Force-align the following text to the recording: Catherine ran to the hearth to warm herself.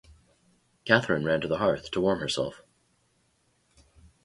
Catherine 0.83 1.25
ran 1.25 1.41
to 1.41 1.47
the 1.47 1.59
hearth 1.59 1.91
to 1.91 2.01
warm 2.01 2.21
herself. 2.21 2.63